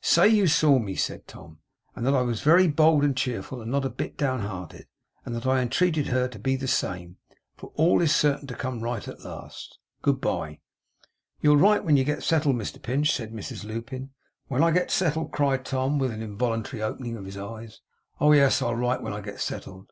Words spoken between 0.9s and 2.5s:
said Tom, 'and that I was